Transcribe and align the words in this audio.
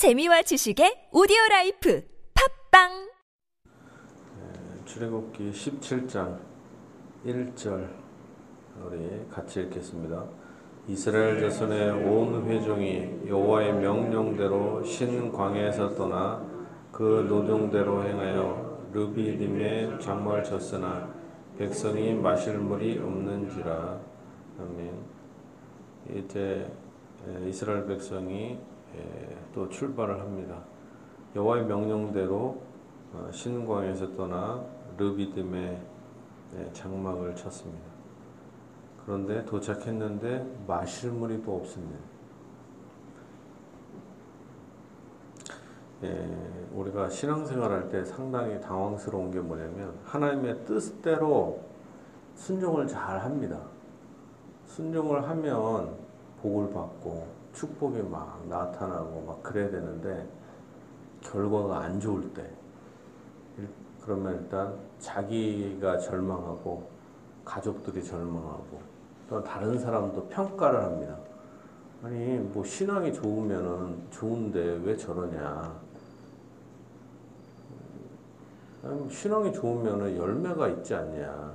재미와 0.00 0.40
지식의 0.40 1.10
오디오 1.12 1.36
life 1.50 2.02
팟빵 2.72 3.10
출애굽기 4.86 5.50
17장 5.50 6.38
1절 7.26 7.86
우리 8.82 9.28
같이 9.30 9.60
읽겠습니다. 9.60 10.24
이스라엘 10.88 11.38
자손의 11.42 11.90
온 12.08 12.48
회중이 12.48 13.28
여호와의 13.28 13.74
명령대로 13.74 14.82
신 14.84 15.30
광야에서 15.30 15.94
떠나 15.94 16.48
그 16.90 17.26
노정대로 17.28 18.02
행하여 18.02 18.88
르비딤에 18.94 19.98
장막을 19.98 20.42
쳤으나 20.44 21.12
백성이 21.58 22.14
마실 22.14 22.56
물이 22.56 23.00
없는지라 23.00 24.00
아멘. 24.60 24.94
이제 26.16 26.72
이스라엘 27.46 27.86
백성이 27.86 28.58
또 29.54 29.68
출발을 29.68 30.20
합니다. 30.20 30.62
여호와의 31.36 31.64
명령대로 31.66 32.60
어, 33.12 33.28
신광에서 33.32 34.14
떠나 34.14 34.64
르비딤에 34.96 35.80
장막을 36.72 37.34
쳤습니다. 37.36 37.84
그런데 39.04 39.44
도착했는데 39.44 40.64
마실 40.66 41.10
물이 41.10 41.42
또 41.42 41.56
없습니다. 41.56 41.98
예, 46.02 46.30
우리가 46.72 47.08
신앙생활 47.08 47.70
할 47.70 47.88
때 47.88 48.04
상당히 48.04 48.60
당황스러운 48.60 49.30
게 49.30 49.40
뭐냐면 49.40 49.94
하나님의 50.04 50.64
뜻대로 50.64 51.60
순종을 52.36 52.86
잘 52.86 53.18
합니다. 53.20 53.60
순종을 54.66 55.28
하면 55.28 55.94
복을 56.40 56.72
받고 56.72 57.39
축복이 57.52 58.02
막 58.02 58.46
나타나고 58.48 59.22
막 59.26 59.42
그래야 59.42 59.70
되는데 59.70 60.28
결과가 61.20 61.80
안 61.80 62.00
좋을 62.00 62.32
때 62.32 62.48
그러면 64.02 64.40
일단 64.40 64.74
자기가 64.98 65.98
절망하고 65.98 66.88
가족들이 67.44 68.02
절망하고 68.02 68.80
또 69.28 69.42
다른 69.42 69.78
사람도 69.78 70.28
평가를 70.28 70.82
합니다. 70.82 71.16
아니 72.02 72.38
뭐 72.38 72.64
신앙이 72.64 73.12
좋으면은 73.12 74.02
좋은데 74.10 74.80
왜 74.84 74.96
저러냐? 74.96 75.80
신앙이 79.10 79.52
좋으면은 79.52 80.16
열매가 80.16 80.68
있지 80.68 80.94
않냐? 80.94 81.52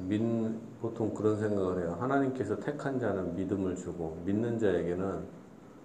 민, 0.00 0.58
보통 0.80 1.12
그런 1.12 1.36
생각을 1.38 1.82
해요. 1.82 1.96
하나님께서 1.98 2.56
택한 2.60 2.98
자는 2.98 3.34
믿음을 3.34 3.74
주고 3.74 4.18
믿는 4.24 4.58
자에게는 4.58 5.26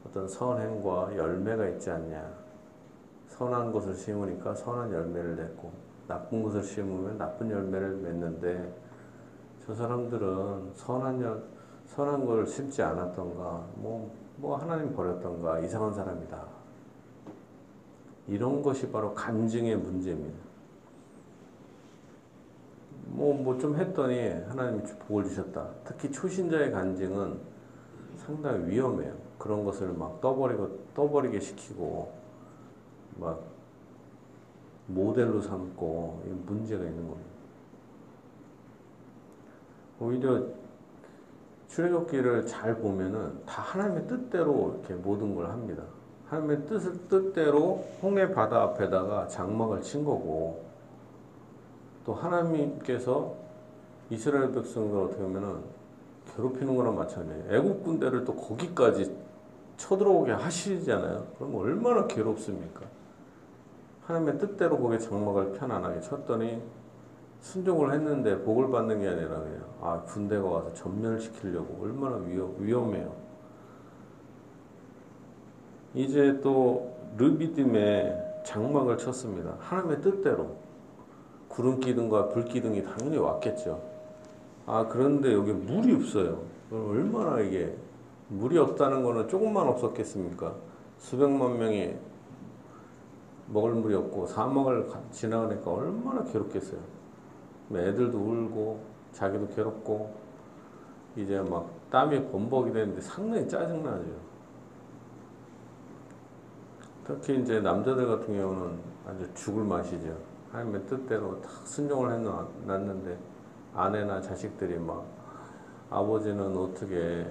어떤 0.05 0.27
선행과 0.27 1.15
열매가 1.15 1.67
있지 1.69 1.89
않냐. 1.89 2.43
선한 3.27 3.71
것을 3.71 3.95
심으니까 3.95 4.53
선한 4.53 4.93
열매를 4.93 5.35
냈고 5.35 5.71
나쁜 6.07 6.43
것을 6.43 6.61
심으면 6.61 7.17
나쁜 7.17 7.49
열매를 7.49 7.97
맺는데 7.97 8.73
저 9.65 9.73
사람들은 9.73 10.73
선한 10.75 11.21
열, 11.21 11.43
선한 11.87 12.25
걸 12.25 12.45
심지 12.45 12.81
않았던가 12.83 13.65
뭐, 13.75 14.13
뭐 14.35 14.57
하나님 14.57 14.93
버렸던가 14.95 15.59
이상한 15.59 15.93
사람이다. 15.93 16.43
이런 18.27 18.61
것이 18.61 18.89
바로 18.91 19.13
간증의 19.13 19.77
문제입니다. 19.77 20.52
뭐, 23.07 23.33
뭐 23.33 23.57
좀 23.57 23.75
했더니 23.75 24.29
하나님이 24.47 24.83
복을 25.07 25.25
주셨다. 25.25 25.67
특히 25.83 26.11
초신자의 26.11 26.71
간증은 26.71 27.37
상당히 28.17 28.69
위험해요. 28.69 29.13
그런 29.37 29.63
것을 29.65 29.93
막 29.93 30.21
떠버리고, 30.21 30.79
떠버리게 30.95 31.39
시키고, 31.39 32.11
막 33.19 33.41
모델로 34.87 35.41
삼고, 35.41 36.23
문제가 36.45 36.83
있는 36.83 37.07
겁니다. 37.07 37.29
오히려 39.99 40.43
출애굽기를 41.67 42.45
잘 42.45 42.75
보면은 42.75 43.43
다 43.45 43.61
하나님의 43.61 44.07
뜻대로 44.07 44.75
이렇게 44.79 44.93
모든 44.95 45.33
걸 45.35 45.49
합니다. 45.49 45.83
하나님의 46.27 46.65
뜻, 46.67 47.07
뜻대로 47.09 47.85
홍해 48.01 48.33
바다 48.33 48.61
앞에다가 48.61 49.27
장막을 49.27 49.81
친 49.81 50.05
거고, 50.05 50.63
또 52.05 52.13
하나님께서 52.13 53.35
이스라엘 54.09 54.51
백성들 54.51 54.99
어떻게 54.99 55.21
보면은 55.21 55.61
괴롭히는 56.35 56.75
거나 56.75 56.91
마찬가지예요. 56.91 57.55
애국 57.55 57.83
군대를 57.83 58.25
또 58.25 58.35
거기까지 58.35 59.15
쳐들어오게 59.77 60.31
하시잖아요. 60.33 61.25
그럼 61.37 61.55
얼마나 61.55 62.07
괴롭습니까? 62.07 62.81
하나님의 64.05 64.37
뜻대로 64.37 64.77
거기에 64.77 64.99
장막을 64.99 65.53
편안하게 65.53 66.01
쳤더니 66.01 66.61
순종을 67.39 67.93
했는데 67.93 68.41
복을 68.41 68.69
받는 68.69 69.01
게 69.01 69.07
아니라 69.07 69.39
그냥 69.39 69.63
아 69.81 70.01
군대가 70.01 70.45
와서 70.45 70.73
전멸시키려고 70.73 71.83
얼마나 71.83 72.17
위험, 72.17 72.55
위험해요. 72.59 73.13
이제 75.93 76.39
또 76.41 76.95
르비딤에 77.17 78.41
장막을 78.45 78.97
쳤습니다. 78.97 79.55
하나님의 79.59 80.01
뜻대로 80.01 80.62
구름 81.53 81.79
기둥과 81.79 82.29
불 82.29 82.45
기둥이 82.45 82.83
당연히 82.83 83.17
왔겠죠. 83.17 83.79
아 84.65 84.87
그런데 84.87 85.31
여기 85.33 85.51
물이 85.51 85.93
없어요. 85.93 86.41
얼마나 86.71 87.39
이게 87.41 87.77
물이 88.29 88.57
없다는 88.57 89.03
거는 89.03 89.27
조금만 89.27 89.67
없었겠습니까? 89.67 90.55
수백만 90.97 91.59
명이 91.59 91.95
먹을 93.49 93.73
물이 93.73 93.93
없고 93.93 94.25
사막을 94.25 94.89
지나가니까 95.11 95.71
얼마나 95.71 96.23
괴롭겠어요. 96.23 96.79
애들도 97.71 98.17
울고 98.17 98.79
자기도 99.11 99.47
괴롭고 99.49 100.11
이제 101.15 101.39
막 101.39 101.69
땀이 101.91 102.31
범벅이 102.31 102.73
되는데 102.73 102.99
상당히 102.99 103.47
짜증나죠. 103.47 104.05
특히 107.03 107.39
이제 107.41 107.59
남자들 107.59 108.07
같은 108.07 108.35
경우는 108.35 108.79
아주 109.05 109.31
죽을 109.35 109.63
맛이죠. 109.63 110.32
하나님의 110.53 110.85
뜻대로 110.85 111.41
다 111.41 111.49
순종을 111.65 112.13
해놨는데 112.13 113.17
아내나 113.73 114.21
자식들이 114.21 114.77
막 114.77 115.03
아버지는 115.89 116.55
어떻게 116.55 117.25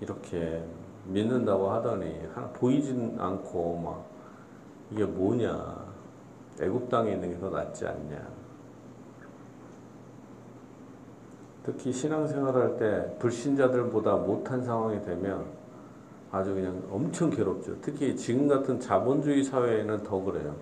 이렇게 0.00 0.64
믿는다고 1.06 1.70
하더니 1.70 2.26
하나 2.34 2.48
보이진 2.48 3.16
않고 3.18 3.78
막 3.78 4.04
이게 4.90 5.04
뭐냐 5.04 5.86
애굽 6.60 6.88
땅에 6.88 7.12
있는 7.12 7.30
게 7.30 7.38
더 7.38 7.50
낫지 7.50 7.86
않냐 7.86 8.28
특히 11.62 11.92
신앙생활할 11.92 12.78
때 12.78 13.18
불신자들보다 13.18 14.16
못한 14.16 14.62
상황이 14.62 15.04
되면 15.04 15.44
아주 16.30 16.54
그냥 16.54 16.82
엄청 16.90 17.30
괴롭죠. 17.30 17.80
특히 17.80 18.16
지금 18.16 18.48
같은 18.48 18.80
자본주의 18.80 19.44
사회에는 19.44 20.02
더 20.02 20.18
그래요. 20.20 20.54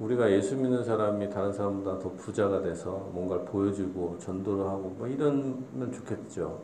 우리가 0.00 0.30
예수 0.30 0.56
믿는 0.56 0.82
사람이 0.82 1.28
다른 1.28 1.52
사람보다 1.52 1.98
더 1.98 2.10
부자가 2.12 2.62
돼서 2.62 3.10
뭔가를 3.12 3.44
보여주고 3.44 4.16
전도를 4.18 4.64
하고 4.66 4.94
뭐 4.96 5.06
이러면 5.06 5.92
좋겠죠. 5.92 6.58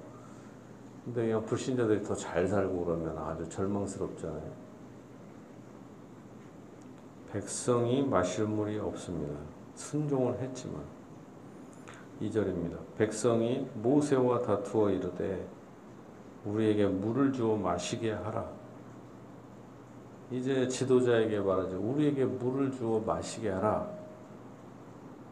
근데 1.05 1.27
그냥 1.27 1.45
불신자들이 1.45 2.03
더 2.03 2.15
잘 2.15 2.49
살고 2.49 2.85
그러면 2.85 3.17
아주 3.19 3.47
절망스럽잖아요. 3.49 4.67
백성이 7.31 8.03
마실 8.03 8.47
물이 8.47 8.79
없습니다. 8.79 9.35
순종을 9.75 10.39
했지만 10.41 10.81
2절입니다. 12.23 12.79
백성이 12.97 13.69
모세와 13.75 14.41
다투어 14.41 14.91
이르되 14.91 15.47
우리에게 16.47 16.87
물을 16.87 17.33
주어 17.33 17.57
마시게 17.57 18.13
하라. 18.13 18.49
이제 20.31 20.67
지도자에게 20.67 21.41
말하죠. 21.41 21.79
우리에게 21.79 22.25
물을 22.25 22.71
주어 22.73 23.01
마시게 23.01 23.51
하라. 23.51 23.89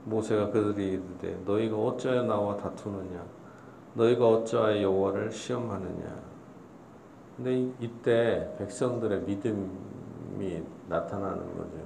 모세가 0.05 0.51
그들이 0.51 0.93
이르되 0.93 1.41
너희가 1.45 1.77
어찌하여 1.77 2.23
나와 2.25 2.57
다투느냐? 2.57 3.25
너희가 3.95 4.29
어찌하여 4.29 4.83
여호와를 4.83 5.33
시험하느냐? 5.33 6.23
근데 7.37 7.73
이때 7.81 8.55
백성들의 8.59 9.23
믿음이 9.23 10.63
나타나는 10.89 11.57
거죠. 11.57 11.85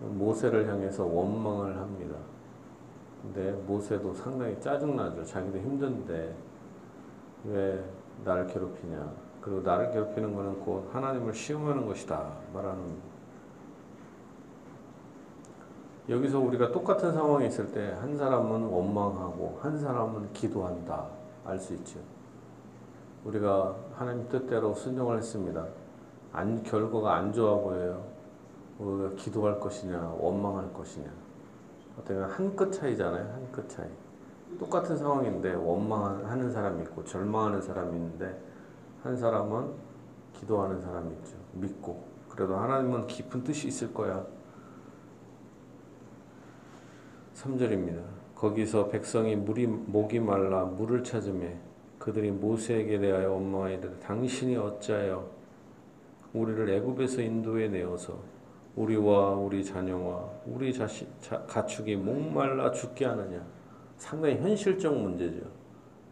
모세를 0.00 0.68
향해서 0.68 1.04
원망을 1.04 1.76
합니다. 1.76 2.16
근데 3.22 3.52
모세도 3.66 4.14
상당히 4.14 4.58
짜증나죠. 4.60 5.24
자기도 5.24 5.58
힘든데 5.58 6.34
왜 7.44 7.84
나를 8.24 8.46
괴롭히냐? 8.46 9.12
그리고 9.44 9.60
나를 9.60 9.90
괴롭히는 9.90 10.34
것은 10.34 10.60
곧 10.60 10.88
하나님을 10.94 11.34
시험하는 11.34 11.86
것이다 11.86 12.32
말하는 12.54 12.96
여기서 16.08 16.40
우리가 16.40 16.72
똑같은 16.72 17.12
상황에 17.12 17.46
있을 17.46 17.70
때 17.70 17.92
한 18.00 18.16
사람은 18.16 18.62
원망하고 18.64 19.58
한 19.60 19.78
사람은 19.78 20.32
기도한다 20.32 21.06
알 21.44 21.58
수 21.58 21.74
있죠. 21.74 22.00
우리가 23.24 23.74
하나님 23.94 24.26
뜻대로 24.30 24.72
순종을 24.74 25.18
했습니다. 25.18 25.66
안, 26.32 26.62
결과가 26.62 27.14
안 27.14 27.32
좋아 27.32 27.56
보여요. 27.56 28.02
우리가 28.78 29.14
기도할 29.16 29.60
것이냐, 29.60 30.14
원망할 30.18 30.72
것이냐. 30.72 31.10
어떻게 31.98 32.18
한끗 32.18 32.72
차이잖아요. 32.72 33.30
한 33.32 33.52
끗 33.52 33.68
차이. 33.68 33.88
똑같은 34.58 34.96
상황인데 34.96 35.54
원망하는 35.54 36.50
사람이 36.50 36.82
있고 36.84 37.04
절망하는 37.04 37.60
사람이 37.62 37.94
있는데 37.96 38.38
한 39.04 39.14
사람은 39.14 39.70
기도하는 40.32 40.80
사람이 40.80 41.14
있죠. 41.16 41.36
믿고 41.52 42.02
그래도 42.30 42.56
하나님은 42.56 43.06
깊은 43.06 43.44
뜻이 43.44 43.68
있을 43.68 43.92
거야. 43.92 44.24
3절입니다. 47.34 48.02
거기서 48.34 48.88
백성이 48.88 49.36
물이 49.36 49.66
목이 49.66 50.20
말라 50.20 50.64
물을 50.64 51.04
찾음에 51.04 51.60
그들이 51.98 52.30
모세에게 52.30 52.98
대하여 52.98 53.32
원망하 53.32 53.68
이르되 53.68 53.98
당신이 54.00 54.56
어찌하여 54.56 55.30
우리를 56.32 56.66
애굽에서 56.70 57.20
인도해 57.20 57.68
내어서 57.68 58.18
우리와 58.74 59.34
우리 59.34 59.62
자녀와 59.62 60.30
우리 60.46 60.72
자식 60.72 61.08
가축이 61.46 61.96
목말라 61.96 62.72
죽게 62.72 63.04
하느냐 63.04 63.44
상당히 63.98 64.36
현실적 64.36 64.96
문제죠. 64.96 65.46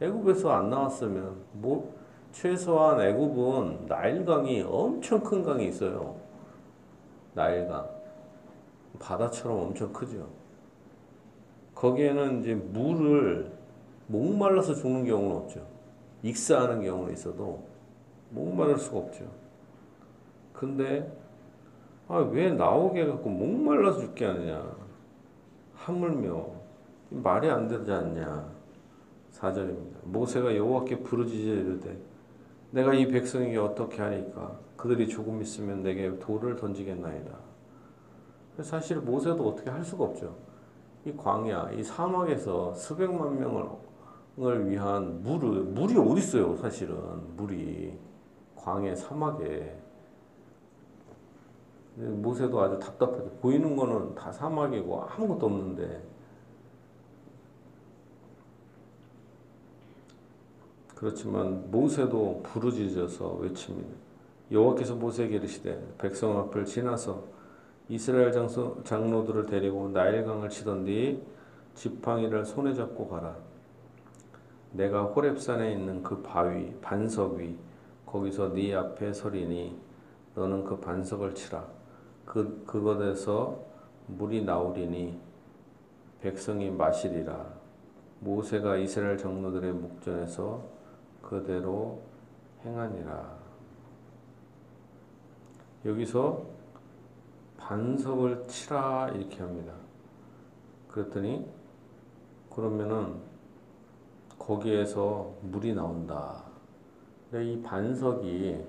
애굽에서 0.03 0.53
안 0.53 0.69
나왔으면 0.69 1.37
뭐 1.53 2.01
최소한 2.32 3.00
애굽은 3.00 3.87
나일강이 3.87 4.62
엄청 4.62 5.20
큰 5.20 5.43
강이 5.43 5.69
있어요. 5.69 6.17
나일강 7.34 7.88
바다처럼 8.99 9.58
엄청 9.58 9.93
크죠. 9.93 10.29
거기에는 11.75 12.40
이제 12.40 12.55
물을 12.55 13.52
목말라서 14.06 14.75
죽는 14.75 15.05
경우는 15.05 15.37
없죠. 15.37 15.67
익사하는 16.23 16.82
경우는 16.82 17.12
있어도 17.12 17.64
목마를 18.31 18.79
수가 18.79 18.99
없죠. 18.99 19.25
근데 20.52 21.11
아, 22.08 22.17
왜 22.17 22.50
나오게 22.50 23.02
해갖고 23.02 23.29
목말라서 23.29 24.00
죽게 24.00 24.25
하느냐. 24.25 24.76
하물며 25.75 26.46
말이 27.11 27.50
안 27.50 27.69
되지 27.69 27.90
않냐. 27.90 28.50
4절입니다. 29.32 29.96
모세가 30.05 30.55
여호와께 30.55 31.00
부르짖어 31.00 31.55
이르되 31.55 32.12
내가 32.72 32.94
이 32.94 33.06
백성에게 33.06 33.58
어떻게 33.58 34.00
하리까 34.00 34.58
그들이 34.76 35.06
조금 35.06 35.40
있으면 35.42 35.82
내게 35.82 36.19
돌을 36.19 36.56
던지겠나이다. 36.56 37.30
사실 38.62 38.98
모세도 38.98 39.46
어떻게 39.46 39.70
할 39.70 39.84
수가 39.84 40.04
없죠. 40.04 40.34
이 41.04 41.12
광야, 41.14 41.72
이 41.72 41.82
사막에서 41.82 42.74
수백만 42.74 43.38
명을 43.38 44.70
위한 44.70 45.22
물을 45.22 45.62
물이 45.64 45.98
어디 45.98 46.20
있어요? 46.20 46.56
사실은 46.56 46.96
물이 47.36 47.98
광야 48.56 48.94
사막에 48.94 49.78
모세도 51.96 52.58
아주 52.58 52.78
답답하죠. 52.78 53.30
보이는 53.42 53.76
거는 53.76 54.14
다 54.14 54.32
사막이고 54.32 55.02
아무것도 55.02 55.46
없는데 55.46 56.02
그렇지만 61.02 61.69
모세도 61.72 62.43
부르짖어서 62.44 63.32
외칩니다. 63.40 63.88
여호와께서 64.52 64.94
모세에게 64.94 65.34
이르시되 65.34 65.94
백성 65.99 66.38
앞을 66.38 66.64
지나서 66.64 67.25
이스라엘 67.88 68.31
장로들을 68.84 69.46
데리고 69.46 69.88
나일강을 69.88 70.49
치던 70.49 70.84
뒤 70.84 71.20
지팡이를 71.75 72.44
손에 72.44 72.72
잡고 72.72 73.08
가라. 73.08 73.34
내가 74.70 75.02
호렙산에 75.02 75.72
있는 75.72 76.04
그 76.04 76.22
바위 76.22 76.72
반석 76.81 77.34
위 77.34 77.56
거기서 78.06 78.52
네 78.52 78.72
앞에 78.72 79.12
서리니 79.12 79.76
너는 80.37 80.62
그 80.62 80.78
반석을 80.78 81.34
치라. 81.34 81.66
그 82.25 82.62
그것에서 82.64 83.58
물이 84.06 84.44
나오리니 84.44 85.19
백성이 86.20 86.70
마시리라. 86.70 87.44
모세가 88.20 88.76
이스라엘 88.76 89.19
장로들의 89.19 89.72
목전에서 89.72 90.71
그대로 91.22 92.02
행하니라. 92.64 93.38
여기서 95.84 96.44
반석을 97.56 98.46
치라 98.48 99.08
이렇게 99.14 99.40
합니다. 99.40 99.72
그랬더니 100.88 101.48
그러면은 102.50 103.20
거기에서 104.38 105.32
물이 105.42 105.74
나온다. 105.74 106.44
이 107.32 107.62
반석이 107.62 108.64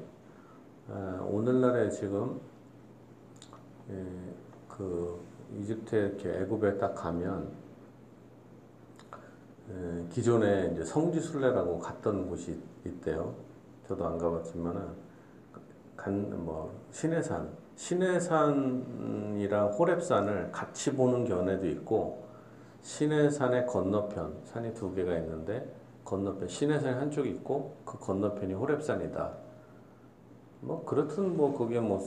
오늘날에 1.27 1.89
지금 1.89 2.39
그 4.69 5.21
이집트에 5.59 5.99
이렇게 5.99 6.29
애굽에 6.41 6.77
딱 6.77 6.95
가면 6.95 7.51
예, 7.51 7.62
기존에 10.09 10.71
이제 10.73 10.83
성지순례라고 10.83 11.79
갔던 11.79 12.27
곳이 12.27 12.59
있대요. 12.85 13.33
저도 13.87 14.05
안 14.05 14.17
가봤지만은 14.17 14.87
간뭐 15.95 16.73
신해산, 16.91 17.49
신해산이랑 17.75 19.77
호랩산을 19.77 20.51
같이 20.51 20.93
보는 20.93 21.25
견해도 21.25 21.67
있고 21.67 22.23
신해산의 22.81 23.67
건너편 23.67 24.35
산이 24.43 24.73
두 24.73 24.93
개가 24.93 25.17
있는데 25.19 25.73
건너편 26.03 26.47
신해산이 26.47 26.95
한쪽이 26.95 27.29
있고 27.29 27.77
그 27.85 27.97
건너편이 27.97 28.53
호랩산이다. 28.53 29.31
뭐 30.61 30.83
그렇든 30.85 31.37
뭐 31.37 31.57
그게 31.57 31.79
뭐 31.79 32.01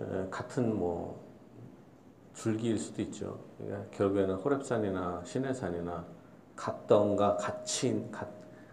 에, 0.00 0.26
같은 0.30 0.76
뭐 0.76 1.20
줄기일 2.34 2.78
수도 2.78 3.02
있죠. 3.02 3.38
그러니까 3.58 3.88
결국에는 3.90 4.38
호랩산이나 4.38 5.24
신해산이나 5.24 6.04
같던가 6.56 7.36
같이 7.36 8.08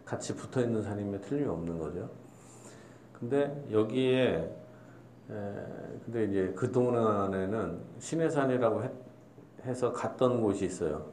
같이 0.06 0.36
붙어 0.36 0.62
있는 0.62 0.82
산이면 0.82 1.22
틀림없는 1.22 1.78
거죠. 1.78 2.10
근데 3.14 3.64
여기에 3.72 4.56
에, 5.30 5.34
근데 6.06 6.26
이제 6.26 6.54
그 6.56 6.72
동안에는 6.72 7.80
신해산이라고 8.00 8.84
해, 8.84 8.92
해서 9.66 9.92
갔던 9.92 10.42
곳이 10.42 10.66
있어요. 10.66 11.12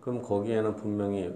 그럼 0.00 0.20
거기에는 0.22 0.76
분명히 0.76 1.34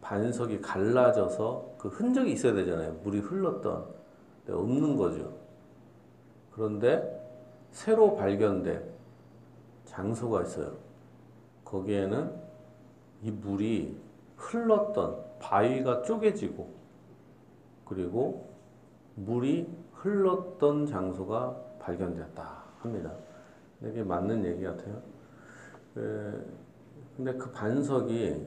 반석이 0.00 0.60
갈라져서 0.60 1.76
그 1.78 1.88
흔적이 1.88 2.32
있어야 2.32 2.52
되잖아요. 2.54 2.92
물이 3.02 3.20
흘렀던 3.20 3.86
없는 4.48 4.96
거죠. 4.96 5.32
그런데 6.52 7.22
새로 7.70 8.14
발견된 8.14 8.82
장소가 9.84 10.42
있어요. 10.42 10.72
거기에는 11.64 12.45
이 13.22 13.30
물이 13.30 13.96
흘렀던 14.36 15.24
바위가 15.38 16.02
쪼개지고 16.02 16.68
그리고 17.84 18.48
물이 19.14 19.68
흘렀던 19.92 20.86
장소가 20.86 21.56
발견되었다 21.80 22.64
합니다. 22.80 23.12
이게 23.82 24.02
맞는 24.02 24.44
얘기 24.44 24.64
같아요. 24.64 25.02
근데 25.94 27.34
그 27.34 27.50
반석이 27.52 28.46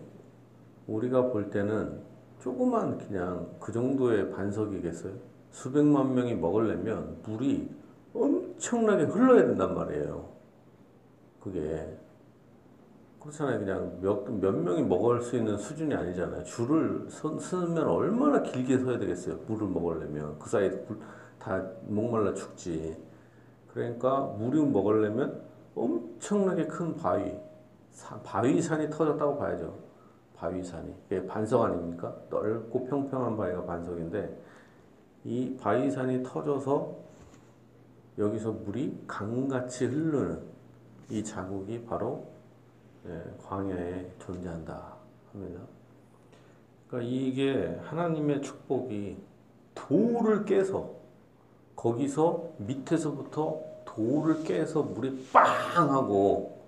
우리가 0.87 1.29
볼 1.29 1.49
때는 1.49 2.01
조그만 2.39 2.97
그냥 2.97 3.49
그 3.59 3.71
정도의 3.71 4.31
반석이겠어요? 4.31 5.13
수백만 5.51 6.13
명이 6.13 6.35
먹으려면 6.35 7.17
물이 7.23 7.69
엄청나게 8.13 9.03
흘러야 9.05 9.47
된단 9.47 9.73
말이에요. 9.73 10.29
그게 11.39 11.97
그렇잖아요. 13.19 13.59
그냥 13.59 13.97
몇, 14.01 14.31
몇 14.31 14.55
명이 14.55 14.83
먹을 14.83 15.21
수 15.21 15.35
있는 15.35 15.57
수준이 15.57 15.93
아니잖아요. 15.93 16.43
줄을 16.43 17.05
서, 17.09 17.37
서면 17.39 17.87
얼마나 17.87 18.41
길게 18.41 18.77
서야 18.77 18.97
되겠어요. 18.97 19.37
물을 19.47 19.67
먹으려면. 19.67 20.39
그 20.39 20.49
사이에 20.49 20.71
다 21.37 21.61
목말라 21.83 22.33
죽지. 22.33 22.97
그러니까 23.73 24.21
물을 24.37 24.65
먹으려면 24.65 25.41
엄청나게 25.75 26.67
큰 26.67 26.95
바위, 26.95 27.37
사, 27.91 28.17
바위산이 28.21 28.89
터졌다고 28.89 29.37
봐야죠. 29.37 29.77
바위산이. 30.35 30.93
그게 31.09 31.25
반석 31.27 31.63
아닙니까? 31.63 32.15
넓고 32.29 32.85
평평한 32.85 33.35
바위가 33.35 33.65
반석인데 33.65 34.41
이 35.25 35.57
바위산이 35.59 36.23
터져서 36.23 36.95
여기서 38.17 38.51
물이 38.51 39.03
강같이 39.07 39.85
흐르는 39.85 40.41
이 41.09 41.23
자국이 41.23 41.83
바로 41.85 42.23
예, 42.23 42.38
광야에 43.43 44.11
존재한다 44.19 44.93
합니다. 45.31 45.61
그러니까 46.87 47.09
이게 47.09 47.79
하나님의 47.83 48.41
축복이 48.41 49.17
돌을 49.75 50.45
깨서 50.45 50.91
거기서 51.75 52.49
밑에서부터 52.57 53.61
돌을 53.85 54.43
깨서 54.43 54.83
물이 54.83 55.29
빵 55.31 55.45
하고 55.91 56.59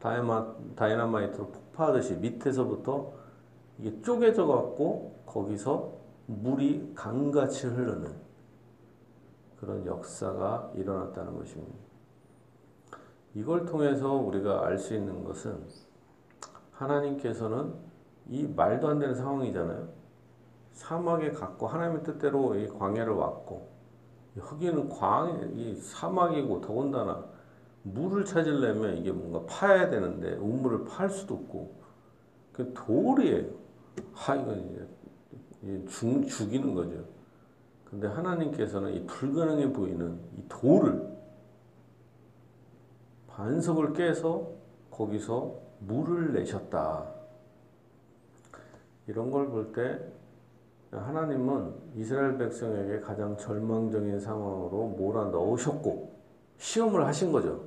다이마, 0.00 0.54
다이나마이트로 0.74 1.46
폭파하듯이 1.48 2.14
밑에서부터 2.16 3.12
이게 3.78 4.02
쪼개져 4.02 4.46
갖고 4.46 5.20
거기서 5.26 5.92
물이 6.26 6.92
강같이 6.94 7.66
흐르는 7.66 8.12
그런 9.60 9.86
역사가 9.86 10.72
일어났다는 10.74 11.36
것입니다. 11.36 11.89
이걸 13.34 13.64
통해서 13.64 14.12
우리가 14.14 14.66
알 14.66 14.78
수 14.78 14.94
있는 14.94 15.24
것은 15.24 15.62
하나님께서는 16.72 17.74
이 18.28 18.46
말도 18.46 18.88
안 18.88 18.98
되는 18.98 19.14
상황이잖아요. 19.14 19.88
사막에 20.72 21.30
갔고 21.32 21.66
하나님의 21.66 22.02
뜻대로 22.02 22.54
이 22.54 22.66
광야를 22.66 23.12
왔고 23.12 23.68
여기는 24.36 24.88
광, 24.88 25.50
이 25.54 25.74
사막이고 25.74 26.60
더군다나 26.60 27.24
물을 27.82 28.24
찾으려면 28.24 28.96
이게 28.96 29.10
뭔가 29.10 29.44
파야 29.46 29.90
되는데 29.90 30.34
우물을 30.36 30.84
팔 30.84 31.10
수도 31.10 31.34
없고 31.34 31.80
그 32.52 32.72
돌이에요. 32.74 33.60
하 34.12 34.34
이건 34.36 34.88
이제 35.62 35.86
죽, 35.86 36.26
죽이는 36.26 36.74
거죠. 36.74 37.04
근데 37.84 38.06
하나님께서는 38.06 38.94
이 38.94 39.06
불가능해 39.06 39.72
보이는 39.72 40.18
이 40.36 40.44
돌을 40.48 41.19
반석을 43.40 43.94
깨서 43.94 44.50
거기서 44.90 45.54
물을 45.78 46.34
내셨다. 46.34 47.06
이런 49.06 49.30
걸 49.30 49.48
볼 49.48 49.72
때 49.72 49.98
하나님은 50.90 51.72
이스라엘 51.96 52.36
백성에게 52.36 53.00
가장 53.00 53.36
절망적인 53.38 54.20
상황으로 54.20 54.88
몰아 54.98 55.30
넣으셨고 55.30 56.12
시험을 56.58 57.06
하신 57.06 57.32
거죠. 57.32 57.64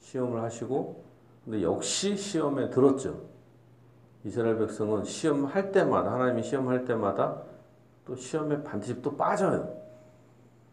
시험을 0.00 0.42
하시고 0.42 1.04
근데 1.44 1.62
역시 1.62 2.16
시험에 2.16 2.70
들었죠. 2.70 3.20
이스라엘 4.24 4.56
백성은 4.58 5.04
시험할 5.04 5.72
때마다 5.72 6.14
하나님이 6.14 6.42
시험할 6.42 6.86
때마다 6.86 7.42
또 8.06 8.16
시험에 8.16 8.62
반드시 8.62 9.02
또 9.02 9.14
빠져요. 9.14 9.76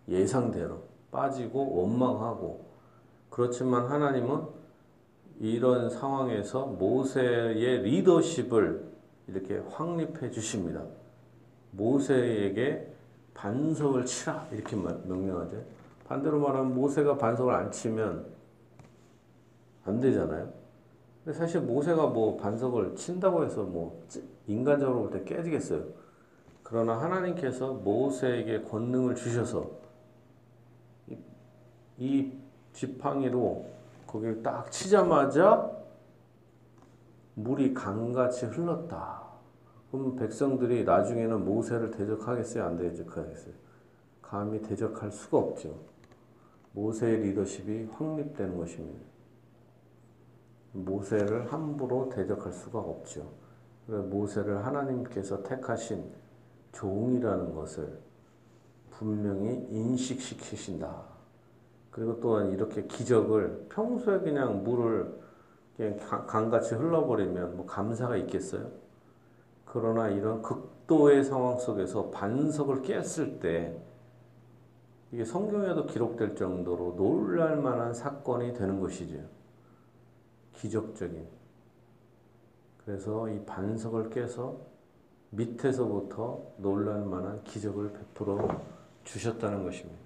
예상대로 0.07 0.77
빠지고 1.11 1.75
원망하고 1.75 2.72
그렇지만 3.33 3.87
하나님은 3.87 4.43
이런 5.39 5.89
상황에서 5.89 6.67
모세의 6.67 7.81
리더십을 7.81 8.85
이렇게 9.25 9.57
확립해 9.71 10.29
주십니다. 10.29 10.83
모세에게 11.71 12.93
반석을 13.33 14.05
치라 14.05 14.47
이렇게 14.51 14.75
명령하죠. 14.75 15.63
반대로 16.07 16.41
말하면 16.41 16.75
모세가 16.75 17.17
반석을 17.17 17.55
안 17.55 17.71
치면 17.71 18.23
안 19.85 19.99
되잖아요. 19.99 20.53
근데 21.25 21.35
사실 21.35 21.59
모세가 21.61 22.05
뭐 22.05 22.37
반석을 22.37 22.95
친다고 22.95 23.45
해서 23.45 23.63
뭐 23.63 23.99
인간적으로 24.45 25.09
볼 25.09 25.11
때 25.11 25.23
깨지겠어요. 25.23 25.83
그러나 26.61 27.01
하나님께서 27.01 27.73
모세에게 27.73 28.61
권능을 28.61 29.15
주셔서 29.15 29.71
이, 31.07 31.17
이 31.97 32.43
지팡이로 32.73 33.65
거기를 34.07 34.43
딱 34.43 34.71
치자마자 34.71 35.71
물이 37.35 37.73
강같이 37.73 38.45
흘렀다. 38.45 39.23
그럼 39.91 40.15
백성들이 40.15 40.83
나중에는 40.83 41.45
모세를 41.45 41.91
대적하겠어요? 41.91 42.63
안 42.63 42.77
대적하겠어요? 42.77 43.53
감히 44.21 44.61
대적할 44.61 45.11
수가 45.11 45.37
없죠. 45.37 45.75
모세의 46.73 47.17
리더십이 47.19 47.89
확립되는 47.93 48.57
것입니다. 48.57 49.05
모세를 50.71 51.53
함부로 51.53 52.09
대적할 52.09 52.51
수가 52.51 52.79
없죠. 52.79 53.31
모세를 53.85 54.65
하나님께서 54.65 55.43
택하신 55.43 56.11
종이라는 56.71 57.53
것을 57.53 57.99
분명히 58.89 59.67
인식시키신다. 59.69 61.12
그리고 61.93 62.19
또한 62.19 62.51
이렇게 62.51 62.83
기적을 62.87 63.67
평소에 63.69 64.19
그냥 64.19 64.63
물을 64.63 65.13
그냥 65.77 65.97
강같이 66.25 66.73
흘러버리면 66.73 67.55
뭐 67.55 67.65
감사가 67.67 68.17
있겠어요? 68.17 68.67
그러나 69.65 70.09
이런 70.09 70.41
극도의 70.41 71.23
상황 71.23 71.57
속에서 71.57 72.09
반석을 72.09 72.81
깼을 72.81 73.39
때 73.39 73.79
이게 75.11 75.23
성경에도 75.23 75.85
기록될 75.85 76.35
정도로 76.35 76.95
놀랄 76.95 77.57
만한 77.57 77.93
사건이 77.93 78.53
되는 78.53 78.79
것이죠. 78.79 79.19
기적적인. 80.53 81.27
그래서 82.83 83.29
이 83.29 83.39
반석을 83.45 84.09
깨서 84.09 84.57
밑에서부터 85.29 86.41
놀랄 86.57 87.05
만한 87.05 87.43
기적을 87.43 87.93
베풀어 87.93 88.61
주셨다는 89.03 89.63
것입니다. 89.63 90.02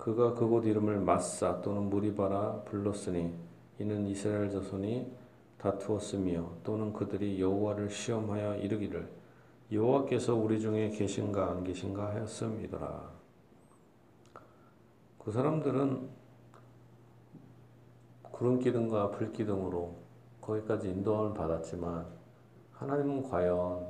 그가 0.00 0.32
그곳 0.32 0.64
이름을 0.64 0.98
마사 1.00 1.60
또는 1.60 1.90
무리바라 1.90 2.62
불렀으니 2.64 3.34
이는 3.78 4.06
이스라엘 4.06 4.50
자손이 4.50 5.12
다투었으며 5.58 6.52
또는 6.64 6.90
그들이 6.94 7.38
여호와를 7.38 7.90
시험하여 7.90 8.56
이르기를 8.56 9.06
여호와께서 9.70 10.34
우리 10.34 10.58
중에 10.58 10.88
계신가 10.88 11.50
안 11.50 11.64
계신가 11.64 12.14
하였음이더라. 12.14 13.10
그 15.18 15.30
사람들은 15.30 16.08
구름 18.22 18.58
기둥과 18.58 19.10
불 19.10 19.32
기둥으로 19.32 19.96
거기까지 20.40 20.88
인도함을 20.88 21.34
받았지만 21.34 22.06
하나님은 22.72 23.28
과연 23.28 23.86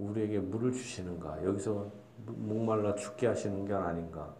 우리에게 0.00 0.40
물을 0.40 0.72
주시는가? 0.72 1.44
여기서 1.44 1.88
목말라 2.26 2.96
죽게 2.96 3.28
하시는 3.28 3.64
게 3.64 3.72
아닌가? 3.74 4.34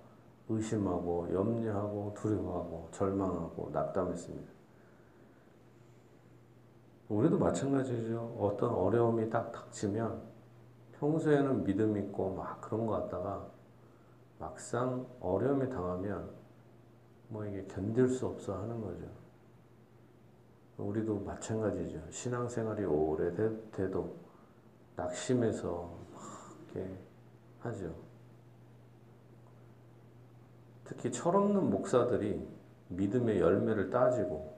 의심하고 0.48 1.32
염려하고 1.32 2.14
두려워하고 2.16 2.88
절망하고 2.92 3.70
낙담했습니다. 3.72 4.52
우리도 7.08 7.38
마찬가지죠. 7.38 8.36
어떤 8.38 8.70
어려움이 8.70 9.30
딱 9.30 9.52
닥치면 9.52 10.22
평소에는 10.98 11.64
믿음 11.64 11.96
있고 11.96 12.34
막 12.34 12.60
그런 12.60 12.86
거 12.86 13.00
같다가 13.00 13.46
막상 14.38 15.06
어려움이 15.20 15.68
당하면 15.68 16.30
뭐 17.28 17.44
이게 17.44 17.64
견딜 17.66 18.08
수 18.08 18.26
없어 18.26 18.56
하는 18.56 18.80
거죠. 18.80 19.04
우리도 20.78 21.20
마찬가지죠. 21.20 22.00
신앙생활이 22.10 22.84
오래돼도 22.84 24.14
낙심해서 24.94 25.90
막 26.12 26.22
이렇게 26.74 26.94
하죠. 27.60 28.05
특히 30.86 31.10
철없는 31.10 31.70
목사들이 31.70 32.46
믿음의 32.88 33.40
열매를 33.40 33.90
따지고 33.90 34.54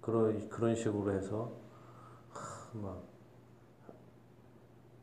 그런 0.00 0.48
그런 0.48 0.74
식으로 0.74 1.12
해서 1.12 1.52
막 2.72 3.02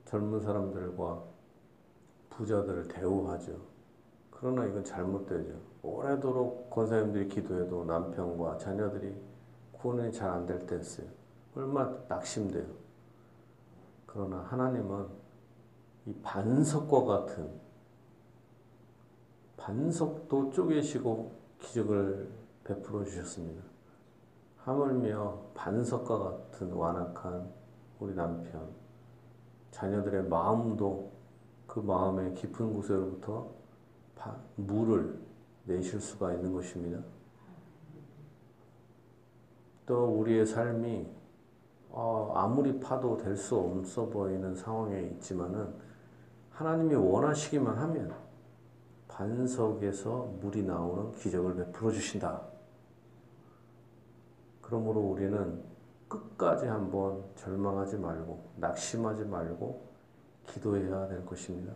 젊은 0.05 0.39
사람들과 0.41 1.24
부자들을 2.29 2.88
대우하죠. 2.88 3.60
그러나 4.31 4.65
이건 4.65 4.84
잘못되죠. 4.84 5.53
오래도록 5.81 6.69
권사님들이 6.69 7.27
기도해도 7.27 7.86
남편과 7.86 8.57
자녀들이 8.57 9.15
구원이 9.72 10.12
잘 10.12 10.29
안 10.29 10.46
될때 10.46 10.77
있어요. 10.77 11.07
얼마나 11.55 11.98
낙심돼요. 12.07 12.65
그러나 14.05 14.39
하나님은 14.50 15.07
이 16.05 16.13
반석과 16.22 17.03
같은 17.03 17.50
반석도 19.67 20.51
쪼개시고 20.51 21.29
기적을 21.59 22.29
베풀어 22.63 23.03
주셨습니다. 23.03 23.62
하물며 24.59 25.41
반석과 25.55 26.19
같은 26.19 26.71
완악한 26.71 27.51
우리 28.00 28.15
남편, 28.15 28.69
자녀들의 29.71 30.24
마음도 30.29 31.12
그 31.67 31.81
마음의 31.81 32.36
깊은 32.36 32.74
곳으로부터 32.75 33.50
물을 34.55 35.19
내실 35.65 36.00
수가 36.00 36.33
있는 36.33 36.53
것입니다. 36.53 37.03
또 39.86 40.05
우리의 40.17 40.45
삶이 40.45 41.09
어, 41.89 42.31
아무리 42.36 42.79
파도 42.79 43.17
될 43.17 43.36
수 43.36 43.57
없어 43.57 44.05
보이는 44.05 44.55
상황에 44.55 45.01
있지만은 45.01 45.74
하나님이 46.51 46.95
원하시기만 46.95 47.77
하면 47.77 48.26
반석에서 49.17 50.31
물이 50.41 50.62
나오는 50.62 51.12
기적을 51.13 51.55
베풀어 51.55 51.91
주신다. 51.91 52.39
그러므로 54.62 55.00
우리는 55.00 55.63
끝까지 56.07 56.67
한번 56.67 57.24
절망하지 57.36 57.97
말고 57.97 58.51
낙심하지 58.57 59.25
말고 59.25 59.88
기도해야 60.45 61.07
될 61.07 61.25
것입니다. 61.25 61.74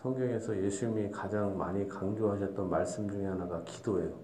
성경에서 0.00 0.56
예수님이 0.62 1.10
가장 1.10 1.58
많이 1.58 1.88
강조하셨던 1.88 2.70
말씀 2.70 3.10
중에 3.10 3.26
하나가 3.26 3.60
기도예요. 3.64 4.16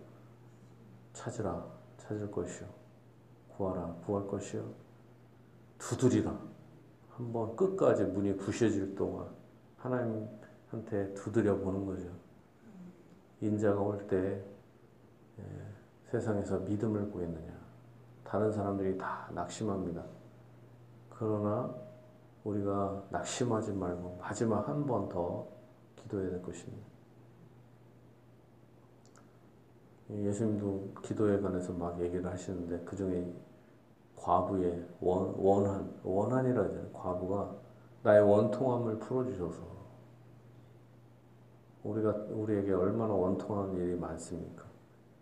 찾으라, 1.14 1.66
찾을 1.96 2.30
것이요. 2.30 2.68
구하라, 3.56 3.92
구할 4.06 4.28
것이요. 4.28 4.64
두드리라. 5.78 6.38
한번 7.10 7.56
끝까지 7.56 8.04
문이 8.04 8.36
부셔질 8.36 8.94
동안 8.94 9.26
하나님 9.76 10.28
한테 10.74 11.12
두드려 11.14 11.56
보는 11.58 11.86
거죠. 11.86 12.08
인자가 13.40 13.80
올 13.80 14.06
때 14.08 14.42
세상에서 16.10 16.60
믿음을 16.60 17.10
구했느냐. 17.10 17.52
다른 18.24 18.52
사람들이 18.52 18.96
다 18.98 19.28
낙심합니다. 19.34 20.04
그러나 21.10 21.74
우리가 22.44 23.04
낙심하지 23.10 23.72
말고 23.72 24.18
마지막 24.20 24.68
한 24.68 24.84
번 24.86 25.08
더 25.08 25.46
기도해야 25.96 26.30
될 26.30 26.42
것입니다. 26.42 26.84
예수님도 30.10 31.00
기도에 31.02 31.40
관해서 31.40 31.72
막 31.72 31.98
얘기를 32.00 32.24
하시는데 32.26 32.84
그 32.84 32.94
중에 32.94 33.32
과부의 34.16 34.86
원, 35.00 35.34
원한, 35.36 35.92
원한이라 36.04 36.64
하잖아요. 36.64 36.92
과부가 36.92 37.56
나의 38.02 38.22
원통함을 38.22 38.98
풀어주셔서 38.98 39.73
우리가 41.84 42.10
우리에게 42.30 42.72
얼마나 42.72 43.12
원통한 43.12 43.76
일이 43.76 43.94
많습니까? 43.94 44.64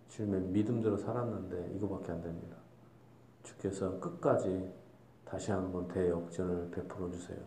주님의 0.09 0.40
믿음대로 0.42 0.97
살았는데 0.97 1.75
이거밖에 1.76 2.12
안 2.12 2.23
됩니다. 2.23 2.57
주께서 3.42 3.99
끝까지 3.99 4.73
다시 5.25 5.50
한번 5.50 5.88
대역전을 5.88 6.71
베풀어 6.71 7.11
주세요. 7.11 7.38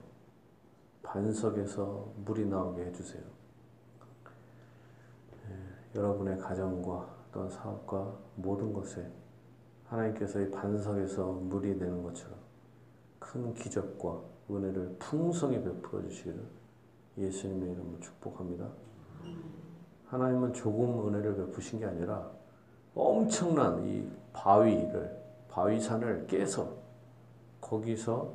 반석에서 1.03 2.12
물이 2.25 2.45
나오게 2.48 2.86
해주세요. 2.86 3.24
예, 5.48 6.00
여러분의 6.00 6.38
가정과 6.39 7.15
또한 7.31 7.50
사업과 7.50 8.17
모든 8.36 8.74
것에 8.74 9.10
하나님께서 9.86 10.41
이 10.41 10.51
반석에서 10.51 11.31
물이 11.31 11.77
되는 11.77 12.03
것처럼 12.03 12.38
큰 13.19 13.53
기적과 13.53 14.22
은혜를 14.50 14.95
풍성히 15.00 15.63
베풀어 15.63 16.01
주시기를 16.01 16.43
예수님의 17.17 17.72
이름으로 17.72 18.00
축복합니다. 18.00 18.69
하나님은 20.08 20.53
조금 20.53 21.08
은혜를 21.08 21.36
베푸신 21.36 21.79
게 21.79 21.86
아니라 21.86 22.29
엄청난 22.94 23.86
이 23.86 24.08
바위를 24.34 25.24
바위산을 25.50 26.27
깨서 26.27 26.74
거기서 27.62 28.34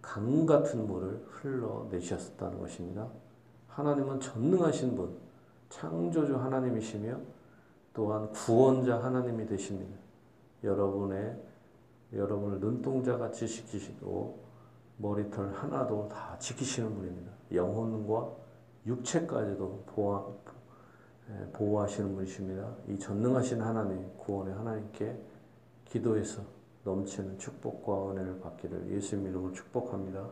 강 0.00 0.46
같은 0.46 0.86
물을 0.86 1.24
흘러내셨다는 1.28 2.58
것입니다. 2.58 3.08
하나님은 3.68 4.20
전능하신 4.20 4.96
분, 4.96 5.16
창조주 5.68 6.36
하나님이시며 6.36 7.18
또한 7.92 8.30
구원자 8.32 9.02
하나님이 9.02 9.46
되십니다. 9.46 9.98
여러분의 10.64 11.36
여러분을 12.12 12.60
눈동자 12.60 13.18
같이 13.18 13.46
지키시고 13.46 14.38
머리털 14.96 15.52
하나도 15.52 16.08
다 16.08 16.36
지키시는 16.38 16.94
분입니다. 16.94 17.30
영혼과 17.52 18.30
육체까지도 18.88 19.84
보호, 19.86 20.40
보호하시는 21.52 22.14
분이십니다. 22.14 22.74
이 22.88 22.98
전능하신 22.98 23.60
하나님, 23.60 24.16
구원의 24.16 24.54
하나님께 24.54 25.16
기도해서 25.84 26.42
넘치는 26.84 27.38
축복과 27.38 28.10
은혜를 28.10 28.40
받기를 28.40 28.90
예수님 28.90 29.28
이름으로 29.28 29.52
축복합니다. 29.52 30.28